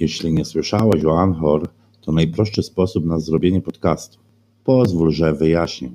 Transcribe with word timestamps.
Jeśli 0.00 0.32
nie 0.32 0.44
słyszałeś 0.44 1.04
o 1.04 1.20
Anchor, 1.20 1.68
to 2.00 2.12
najprostszy 2.12 2.62
sposób 2.62 3.04
na 3.04 3.18
zrobienie 3.18 3.60
podcastu. 3.60 4.18
Pozwól, 4.64 5.12
że 5.12 5.34
wyjaśnię. 5.34 5.90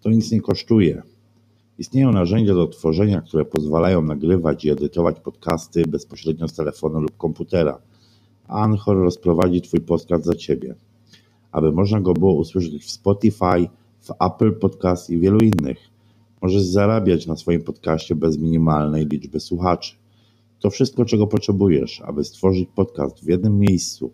To 0.00 0.10
nic 0.10 0.32
nie 0.32 0.40
kosztuje. 0.40 1.02
Istnieją 1.78 2.12
narzędzia 2.12 2.54
do 2.54 2.66
tworzenia, 2.66 3.20
które 3.20 3.44
pozwalają 3.44 4.02
nagrywać 4.02 4.64
i 4.64 4.70
edytować 4.70 5.20
podcasty 5.20 5.82
bezpośrednio 5.82 6.48
z 6.48 6.54
telefonu 6.54 7.00
lub 7.00 7.16
komputera. 7.16 7.78
Anchor 8.48 8.96
rozprowadzi 8.96 9.62
Twój 9.62 9.80
podcast 9.80 10.24
za 10.24 10.34
Ciebie, 10.34 10.74
aby 11.52 11.72
można 11.72 12.00
go 12.00 12.14
było 12.14 12.32
usłyszeć 12.32 12.84
w 12.84 12.90
Spotify, 12.90 13.68
w 14.00 14.10
Apple 14.20 14.52
Podcast 14.52 15.10
i 15.10 15.18
wielu 15.18 15.38
innych. 15.38 15.78
Możesz 16.42 16.62
zarabiać 16.62 17.26
na 17.26 17.36
swoim 17.36 17.62
podcaście 17.62 18.14
bez 18.14 18.38
minimalnej 18.38 19.06
liczby 19.06 19.40
słuchaczy. 19.40 19.96
To 20.60 20.70
wszystko, 20.70 21.04
czego 21.04 21.26
potrzebujesz, 21.26 22.02
aby 22.04 22.24
stworzyć 22.24 22.68
podcast 22.74 23.24
w 23.24 23.28
jednym 23.28 23.58
miejscu. 23.58 24.12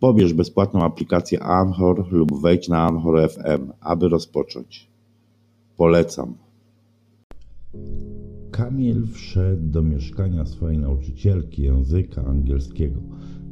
Pobierz 0.00 0.32
bezpłatną 0.32 0.82
aplikację 0.82 1.42
Anchor 1.42 2.12
lub 2.12 2.40
wejdź 2.40 2.68
na 2.68 2.78
Anchor 2.78 3.30
FM, 3.30 3.72
aby 3.80 4.08
rozpocząć. 4.08 4.88
Polecam. 5.76 6.34
Kamil 8.50 9.06
wszedł 9.06 9.62
do 9.70 9.82
mieszkania 9.82 10.46
swojej 10.46 10.78
nauczycielki 10.78 11.62
języka 11.62 12.24
angielskiego. 12.24 13.00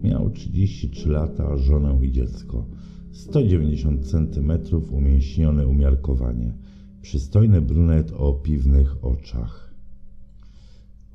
Miał 0.03 0.31
33 0.31 1.09
lata, 1.09 1.57
żonę 1.57 1.99
i 2.03 2.13
dziecko. 2.13 2.65
190 3.13 4.11
cm 4.11 4.53
umięśnione 4.91 5.67
umiarkowanie. 5.67 6.55
Przystojny 7.03 7.61
brunet 7.61 8.13
o 8.17 8.33
piwnych 8.33 9.05
oczach. 9.05 9.66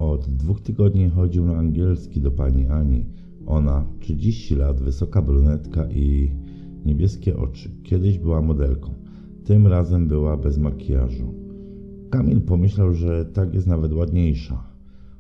Od 0.02 0.30
dwóch 0.30 0.62
tygodni 0.62 1.10
chodził 1.10 1.46
na 1.46 1.58
angielski 1.58 2.22
do 2.22 2.32
pani 2.32 2.68
Ani. 2.68 3.06
Ona, 3.46 3.86
30 4.00 4.56
lat, 4.56 4.82
wysoka 4.82 5.22
brunetka 5.22 5.88
i 5.92 6.32
niebieskie 6.86 7.38
oczy. 7.38 7.70
Kiedyś 7.84 8.20
była 8.20 8.42
modelką. 8.42 8.94
Tym 9.44 9.68
razem 9.68 10.08
była 10.08 10.38
bez 10.38 10.58
makijażu. 10.58 11.34
Kamil 12.10 12.42
pomyślał, 12.42 12.94
że 12.94 13.26
tak 13.26 13.54
jest 13.54 13.68
nawet 13.68 13.94
ładniejsza. 13.94 14.64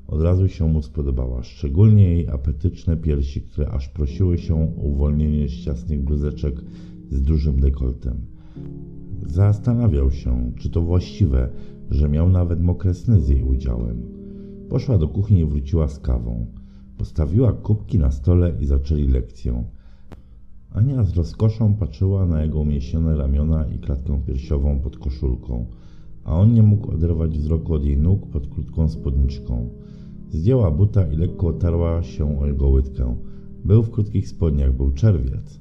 Od 0.08 0.22
razu 0.22 0.48
się 0.48 0.68
mu 0.68 0.82
spodobała, 0.82 1.44
szczególnie 1.44 2.04
jej 2.04 2.30
apetyczne 2.30 2.98
piersi, 2.98 3.42
które 3.42 3.70
aż 3.70 3.90
prosiły 3.90 4.38
się 4.38 4.56
o 4.56 4.82
uwolnienie 4.82 5.48
z 5.48 5.52
ciasnych 5.52 6.04
bluzeczek 6.04 6.62
z 7.10 7.22
dużym 7.22 7.60
dekoltem. 7.60 8.16
Zastanawiał 9.28 10.12
się, 10.12 10.52
czy 10.58 10.70
to 10.70 10.82
właściwe, 10.82 11.50
że 11.90 12.10
miał 12.10 12.30
nawet 12.30 12.62
mokre 12.62 12.94
sny 12.94 13.20
z 13.20 13.30
jej 13.30 13.44
udziałem. 13.44 14.21
Poszła 14.72 14.98
do 14.98 15.08
kuchni 15.08 15.40
i 15.40 15.46
wróciła 15.46 15.88
z 15.88 16.00
kawą. 16.00 16.46
Postawiła 16.98 17.54
kubki 17.54 18.00
na 18.00 18.12
stole 18.12 18.54
i 18.60 18.66
zaczęli 18.66 19.08
lekcję. 19.08 19.64
Ania 20.74 21.04
z 21.04 21.14
rozkoszą 21.14 21.74
patrzyła 21.76 22.26
na 22.26 22.44
jego 22.44 22.60
umięśnione 22.60 23.16
ramiona 23.16 23.66
i 23.68 23.80
klatkę 23.80 24.22
piersiową 24.28 24.80
pod 24.80 24.98
koszulką, 24.98 25.66
a 26.24 26.36
on 26.36 26.54
nie 26.54 26.64
mógł 26.64 26.92
oderwać 26.92 27.38
wzroku 27.38 27.74
od 27.74 27.86
jej 27.86 27.98
nóg 27.98 28.28
pod 28.28 28.48
krótką 28.48 28.90
spódniczką. 28.90 29.70
Zdjęła 30.30 30.72
buta 30.72 31.08
i 31.08 31.16
lekko 31.16 31.48
otarła 31.48 32.04
się 32.04 32.40
o 32.40 32.46
jego 32.46 32.70
łydkę. 32.70 33.16
Był 33.66 33.84
w 33.84 33.92
krótkich 33.92 34.28
spodniach, 34.28 34.74
był 34.74 34.92
czerwiec. 34.92 35.60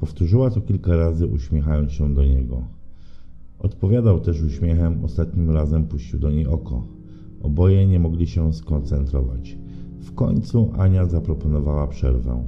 Powtórzyła 0.00 0.50
to 0.50 0.60
kilka 0.60 0.96
razy, 0.96 1.26
uśmiechając 1.26 1.92
się 1.92 2.14
do 2.14 2.24
niego. 2.24 2.62
Odpowiadał 3.58 4.20
też 4.20 4.42
uśmiechem, 4.42 5.04
ostatnim 5.04 5.50
razem 5.50 5.86
puścił 5.86 6.18
do 6.18 6.30
niej 6.30 6.46
oko. 6.46 7.01
Oboje 7.42 7.86
nie 7.86 8.00
mogli 8.00 8.26
się 8.26 8.52
skoncentrować. 8.52 9.58
W 10.00 10.14
końcu 10.14 10.70
Ania 10.78 11.06
zaproponowała 11.06 11.86
przerwę. 11.86 12.44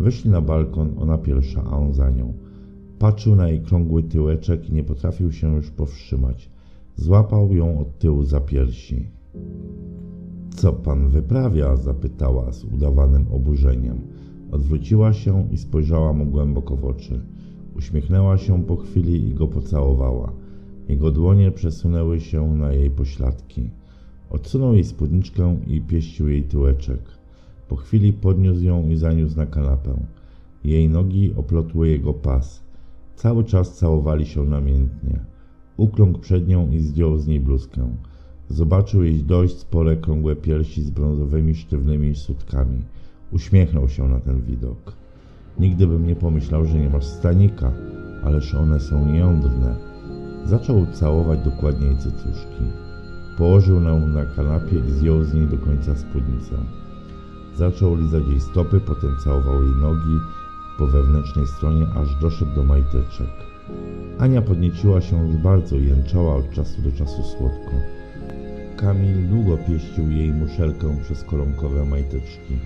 Wyszli 0.00 0.30
na 0.30 0.40
balkon, 0.40 0.94
ona 0.98 1.18
pierwsza, 1.18 1.64
a 1.64 1.76
on 1.76 1.94
za 1.94 2.10
nią. 2.10 2.32
Patrzył 2.98 3.36
na 3.36 3.48
jej 3.48 3.60
krągły 3.60 4.02
tyłeczek 4.02 4.70
i 4.70 4.72
nie 4.72 4.84
potrafił 4.84 5.32
się 5.32 5.56
już 5.56 5.70
powstrzymać. 5.70 6.50
Złapał 6.96 7.54
ją 7.54 7.80
od 7.80 7.98
tyłu 7.98 8.24
za 8.24 8.40
piersi. 8.40 9.06
Co 10.50 10.72
pan 10.72 11.08
wyprawia? 11.08 11.76
zapytała 11.76 12.52
z 12.52 12.64
udawanym 12.64 13.26
oburzeniem. 13.30 14.00
Odwróciła 14.50 15.12
się 15.12 15.48
i 15.50 15.56
spojrzała 15.56 16.12
mu 16.12 16.26
głęboko 16.26 16.76
w 16.76 16.84
oczy. 16.84 17.20
Uśmiechnęła 17.76 18.38
się 18.38 18.64
po 18.64 18.76
chwili 18.76 19.28
i 19.28 19.34
go 19.34 19.48
pocałowała. 19.48 20.32
Jego 20.88 21.10
dłonie 21.10 21.50
przesunęły 21.50 22.20
się 22.20 22.56
na 22.56 22.72
jej 22.72 22.90
pośladki. 22.90 23.70
Odsunął 24.32 24.74
jej 24.74 24.84
spódniczkę 24.84 25.56
i 25.66 25.80
pieścił 25.80 26.28
jej 26.28 26.42
tyłeczek. 26.42 27.00
Po 27.68 27.76
chwili 27.76 28.12
podniósł 28.12 28.62
ją 28.64 28.88
i 28.88 28.96
zaniósł 28.96 29.36
na 29.36 29.46
kanapę. 29.46 30.06
Jej 30.64 30.88
nogi 30.88 31.34
oplotły 31.36 31.88
jego 31.88 32.14
pas. 32.14 32.62
Cały 33.16 33.44
czas 33.44 33.76
całowali 33.76 34.26
się 34.26 34.44
namiętnie. 34.44 35.20
Ukląkł 35.76 36.18
przed 36.18 36.48
nią 36.48 36.70
i 36.70 36.80
zdjął 36.80 37.18
z 37.18 37.26
niej 37.26 37.40
bluzkę. 37.40 37.96
Zobaczył 38.48 39.04
jej 39.04 39.22
dość 39.24 39.58
spore, 39.58 39.96
krągłe 39.96 40.36
piersi 40.36 40.82
z 40.82 40.90
brązowymi, 40.90 41.54
sztywnymi 41.54 42.14
sutkami. 42.14 42.82
Uśmiechnął 43.32 43.88
się 43.88 44.08
na 44.08 44.20
ten 44.20 44.42
widok. 44.42 44.92
Nigdy 45.58 45.86
bym 45.86 46.06
nie 46.06 46.16
pomyślał, 46.16 46.64
że 46.64 46.78
nie 46.78 46.90
masz 46.90 47.04
stanika, 47.04 47.72
ależ 48.24 48.54
one 48.54 48.80
są 48.80 49.14
jądrne. 49.14 49.76
Zaczął 50.44 50.86
całować 50.86 51.44
dokładnie 51.44 51.86
jej 51.86 51.96
cycuszki. 51.96 52.81
Położył 53.42 53.82
ją 53.82 54.08
na 54.08 54.24
kanapie 54.24 54.78
i 54.88 54.90
zdjął 54.90 55.24
z 55.24 55.34
niej 55.34 55.46
do 55.46 55.58
końca 55.58 55.96
spódnicę. 55.96 56.56
Zaczął 57.56 57.96
lizać 57.96 58.22
jej 58.28 58.40
stopy, 58.40 58.80
potem 58.80 59.16
całował 59.24 59.62
jej 59.62 59.76
nogi 59.76 60.16
po 60.78 60.86
wewnętrznej 60.86 61.46
stronie, 61.46 61.86
aż 61.96 62.16
doszedł 62.20 62.54
do 62.54 62.64
majteczek. 62.64 63.28
Ania 64.18 64.42
podnieciła 64.42 65.00
się 65.00 65.26
już 65.26 65.36
bardzo 65.36 65.76
i 65.76 65.86
jęczała 65.86 66.36
od 66.36 66.50
czasu 66.50 66.82
do 66.82 66.92
czasu 66.92 67.22
słodko. 67.22 67.70
Kamil 68.76 69.28
długo 69.28 69.58
pieścił 69.68 70.10
jej 70.10 70.32
muszelkę 70.32 70.96
przez 71.02 71.24
koronkowe 71.24 71.84
majteczki. 71.84 72.58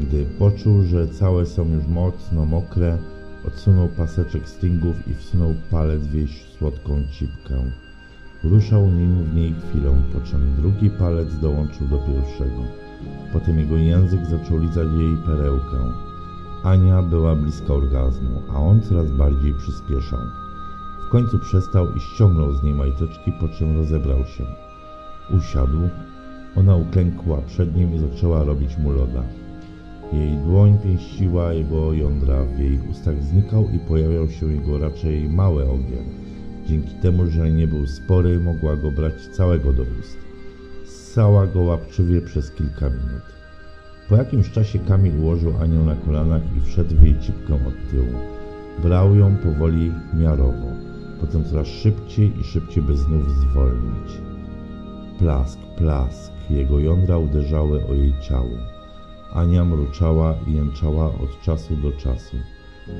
Gdy 0.00 0.26
poczuł, 0.38 0.82
że 0.82 1.08
całe 1.08 1.46
są 1.46 1.68
już 1.68 1.86
mocno 1.86 2.46
mokre, 2.46 2.98
odsunął 3.46 3.88
paseczek 3.88 4.48
stringów 4.48 5.08
i 5.08 5.14
wsunął 5.14 5.54
palec 5.70 6.06
w 6.06 6.14
jej 6.14 6.28
słodką 6.58 7.02
cipkę. 7.12 7.85
Ruszał 8.44 8.90
nim 8.90 9.24
w 9.24 9.34
niej 9.34 9.54
chwilę, 9.54 9.90
po 10.12 10.20
czym 10.20 10.54
drugi 10.56 10.90
palec 10.90 11.38
dołączył 11.38 11.86
do 11.86 11.98
pierwszego. 11.98 12.62
Potem 13.32 13.58
jego 13.58 13.76
język 13.76 14.26
zaczął 14.26 14.58
lizać 14.58 14.88
jej 14.98 15.16
perełkę. 15.26 15.78
Ania 16.62 17.02
była 17.02 17.36
bliska 17.36 17.74
orgazmu, 17.74 18.42
a 18.54 18.58
on 18.58 18.80
coraz 18.80 19.10
bardziej 19.10 19.54
przyspieszał. 19.54 20.20
W 21.06 21.10
końcu 21.10 21.38
przestał 21.38 21.94
i 21.94 22.00
ściągnął 22.00 22.52
z 22.52 22.62
niej 22.62 22.74
majteczki, 22.74 23.32
po 23.40 23.48
czym 23.48 23.76
rozebrał 23.76 24.24
się. 24.24 24.44
Usiadł. 25.36 25.78
Ona 26.56 26.76
uklękła 26.76 27.42
przed 27.42 27.76
nim 27.76 27.94
i 27.94 27.98
zaczęła 27.98 28.44
robić 28.44 28.78
mu 28.78 28.92
loda. 28.92 29.22
Jej 30.12 30.36
dłoń 30.36 30.78
pieściła 30.78 31.52
jego 31.52 31.92
jądra, 31.92 32.44
w 32.44 32.58
jej 32.58 32.80
ustach 32.90 33.22
znikał 33.22 33.68
i 33.70 33.78
pojawiał 33.78 34.28
się 34.28 34.46
jego 34.52 34.78
raczej 34.78 35.28
mały 35.28 35.70
ogień. 35.70 36.04
Dzięki 36.66 36.94
temu, 36.94 37.26
że 37.26 37.50
nie 37.50 37.66
był 37.66 37.86
spory, 37.86 38.40
mogła 38.40 38.76
go 38.76 38.90
brać 38.90 39.14
całego 39.26 39.72
do 39.72 39.82
ust. 39.82 40.18
Ssała 40.84 41.46
go 41.46 41.60
łapczywie 41.60 42.20
przez 42.20 42.50
kilka 42.50 42.90
minut. 42.90 43.22
Po 44.08 44.16
jakimś 44.16 44.50
czasie 44.50 44.78
Kamil 44.78 45.20
ułożył 45.20 45.56
Anię 45.60 45.78
na 45.78 45.94
kolanach 45.94 46.42
i 46.56 46.60
wszedł 46.60 46.96
w 46.96 47.02
jej 47.02 47.18
cipkę 47.20 47.54
od 47.54 47.90
tyłu. 47.90 48.18
Brał 48.82 49.14
ją 49.14 49.36
powoli 49.36 49.92
miarowo, 50.14 50.66
potem 51.20 51.44
coraz 51.44 51.66
szybciej 51.66 52.40
i 52.40 52.44
szybciej, 52.44 52.82
by 52.82 52.96
znów 52.96 53.30
zwolnić. 53.30 54.10
Plask, 55.18 55.58
plask, 55.78 56.32
jego 56.50 56.80
jądra 56.80 57.18
uderzały 57.18 57.86
o 57.86 57.94
jej 57.94 58.14
ciało. 58.22 58.58
Ania 59.32 59.64
mruczała 59.64 60.34
i 60.46 60.52
jęczała 60.52 61.06
od 61.06 61.40
czasu 61.42 61.76
do 61.76 61.92
czasu. 61.92 62.36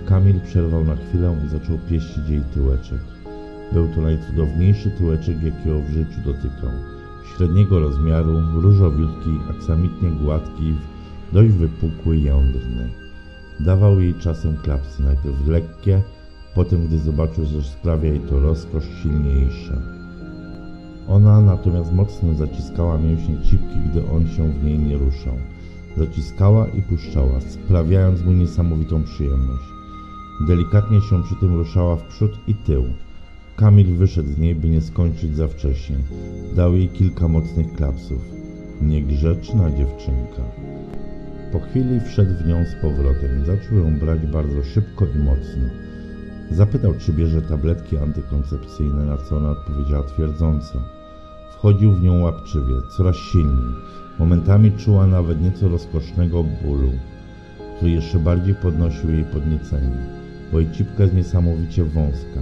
Kamil 0.07 0.41
przerwał 0.41 0.85
na 0.85 0.97
chwilę 0.97 1.37
i 1.47 1.49
zaczął 1.49 1.79
pieścić 1.79 2.29
jej 2.29 2.43
tyłeczek. 2.55 3.16
Był 3.73 3.89
to 3.89 4.01
najcudowniejszy 4.01 4.91
tyłeczek, 4.91 5.43
jakiego 5.43 5.81
w 5.81 5.91
życiu 5.91 6.21
dotykał. 6.25 6.71
Średniego 7.37 7.81
rozmiaru, 7.81 8.43
różowiutki, 8.55 9.31
aksamitnie 9.51 10.11
gładki, 10.11 10.75
dość 11.33 11.53
wypukły 11.53 12.17
i 12.17 12.23
jądrny. 12.23 12.89
Dawał 13.61 14.01
jej 14.01 14.15
czasem 14.15 14.57
klapsy, 14.57 15.03
najpierw 15.03 15.49
lekkie, 15.49 16.03
potem 16.55 16.87
gdy 16.87 16.99
zobaczył, 16.99 17.45
że 17.45 17.63
sprawia 17.63 18.09
jej 18.09 18.21
to 18.21 18.41
rozkosz 18.41 18.85
silniejsze. 19.03 19.83
Ona 21.09 21.41
natomiast 21.41 21.93
mocno 21.93 22.35
zaciskała 22.35 22.99
mięśnie 22.99 23.37
cipki, 23.43 23.81
gdy 23.91 24.11
on 24.11 24.29
się 24.29 24.53
w 24.53 24.65
niej 24.65 24.79
nie 24.79 24.99
ruszał. 24.99 25.35
Zaciskała 25.97 26.67
i 26.67 26.83
puszczała, 26.83 27.41
sprawiając 27.41 28.25
mu 28.25 28.33
niesamowitą 28.33 29.05
przyjemność. 29.05 29.65
Delikatnie 30.49 31.01
się 31.01 31.23
przy 31.23 31.35
tym 31.41 31.57
ruszała 31.57 31.97
w 31.97 32.03
przód 32.03 32.31
i 32.47 32.55
tył. 32.55 32.85
Kamil 33.57 33.95
wyszedł 33.95 34.29
z 34.29 34.39
niej, 34.39 34.55
by 34.55 34.69
nie 34.69 34.81
skończyć 34.81 35.37
za 35.37 35.49
wcześnie. 35.49 35.97
Dał 36.57 36.75
jej 36.75 36.89
kilka 36.89 37.29
mocnych 37.29 37.73
klapsów. 37.73 38.23
Niegrzeczna 38.83 39.71
dziewczynka. 39.71 40.43
Po 41.53 41.61
chwili 41.61 42.01
wszedł 42.01 42.35
w 42.35 42.47
nią 42.47 42.65
z 42.65 42.75
powrotem. 42.83 43.45
Zaczął 43.47 43.79
ją 43.79 43.99
brać 43.99 44.27
bardzo 44.27 44.63
szybko 44.63 45.07
i 45.07 45.19
mocno. 45.19 45.69
Zapytał, 46.51 46.95
czy 46.99 47.13
bierze 47.13 47.43
tabletki 47.43 47.99
antykoncepcyjne, 47.99 49.05
na 49.05 49.17
co 49.17 49.37
ona 49.37 49.51
odpowiedziała 49.51 50.03
twierdząco. 50.03 50.83
Wchodził 51.51 51.93
w 51.93 52.03
nią 52.03 52.23
łapczywie, 52.23 52.75
coraz 52.97 53.17
silniej. 53.17 53.75
Momentami 54.19 54.73
czuła 54.73 55.07
nawet 55.07 55.43
nieco 55.43 55.69
rozkosznego 55.69 56.45
bólu, 56.45 56.93
który 57.77 57.91
jeszcze 57.91 58.19
bardziej 58.19 58.55
podnosił 58.55 59.11
jej 59.11 59.25
podniecenie, 59.25 60.07
bo 60.53 60.61
jej 60.61 60.73
cipka 60.73 61.03
jest 61.03 61.15
niesamowicie 61.15 61.85
wąska. 61.85 62.41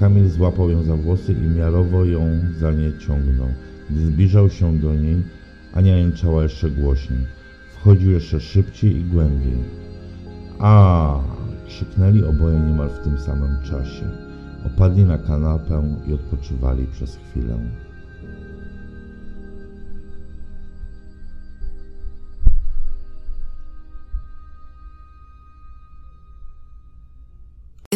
Kamil 0.00 0.28
złapał 0.28 0.70
ją 0.70 0.82
za 0.82 0.96
włosy 0.96 1.32
i 1.32 1.58
miarowo 1.58 2.04
ją 2.04 2.20
za 2.58 2.72
nie 2.72 2.98
ciągnął. 2.98 3.48
Gdy 3.90 4.06
zbliżał 4.06 4.50
się 4.50 4.78
do 4.78 4.94
niej, 4.94 5.22
Ania 5.74 5.96
jęczała 5.96 6.42
jeszcze 6.42 6.70
głośniej. 6.70 7.26
Wchodził 7.74 8.10
jeszcze 8.10 8.40
szybciej 8.40 8.96
i 8.96 9.04
głębiej. 9.04 9.58
A! 10.58 11.20
krzyknęli 11.66 12.24
oboje 12.24 12.60
niemal 12.60 12.88
w 12.88 13.04
tym 13.04 13.18
samym 13.18 13.62
czasie. 13.62 14.10
Opadli 14.66 15.04
na 15.04 15.18
kanapę 15.18 15.96
i 16.06 16.12
odpoczywali 16.12 16.86
przez 16.86 17.16
chwilę. 17.16 17.58